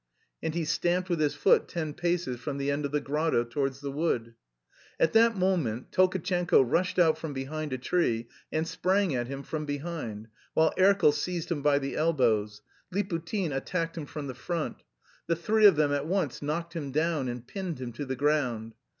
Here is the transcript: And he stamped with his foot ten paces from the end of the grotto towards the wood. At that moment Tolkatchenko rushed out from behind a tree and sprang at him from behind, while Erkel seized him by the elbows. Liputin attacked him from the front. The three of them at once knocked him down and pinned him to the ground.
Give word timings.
And 0.41 0.55
he 0.55 0.65
stamped 0.65 1.11
with 1.11 1.19
his 1.19 1.35
foot 1.35 1.67
ten 1.67 1.93
paces 1.93 2.39
from 2.39 2.57
the 2.57 2.71
end 2.71 2.85
of 2.85 2.91
the 2.91 2.99
grotto 2.99 3.43
towards 3.43 3.81
the 3.81 3.91
wood. 3.91 4.33
At 4.99 5.13
that 5.13 5.37
moment 5.37 5.91
Tolkatchenko 5.91 6.63
rushed 6.63 6.97
out 6.97 7.19
from 7.19 7.33
behind 7.33 7.71
a 7.71 7.77
tree 7.77 8.27
and 8.51 8.67
sprang 8.67 9.13
at 9.13 9.27
him 9.27 9.43
from 9.43 9.67
behind, 9.67 10.29
while 10.55 10.73
Erkel 10.75 11.11
seized 11.13 11.51
him 11.51 11.61
by 11.61 11.77
the 11.77 11.95
elbows. 11.95 12.63
Liputin 12.91 13.51
attacked 13.51 13.95
him 13.95 14.07
from 14.07 14.25
the 14.25 14.33
front. 14.33 14.81
The 15.27 15.35
three 15.35 15.67
of 15.67 15.75
them 15.75 15.91
at 15.91 16.07
once 16.07 16.41
knocked 16.41 16.73
him 16.73 16.91
down 16.91 17.27
and 17.27 17.45
pinned 17.45 17.77
him 17.79 17.93
to 17.93 18.05
the 18.07 18.15
ground. 18.15 18.73